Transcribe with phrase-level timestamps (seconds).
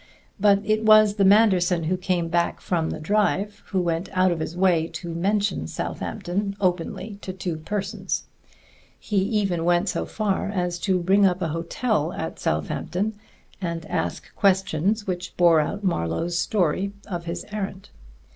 [0.39, 4.39] But it was the Manderson who came back from the drive who went out of
[4.39, 8.23] his way to mention Southampton openly to two persons.
[8.99, 13.13] _He even went so far as to ring up a hotel at Southampton
[13.61, 17.89] and ask questions which bore out Marlowe's story of his errand.